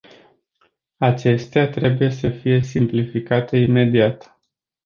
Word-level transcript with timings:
Acestea 0.97 1.69
trebuie 1.69 2.09
să 2.09 2.29
fie 2.29 2.61
simplificate 2.61 3.57
imediat. 3.57 4.37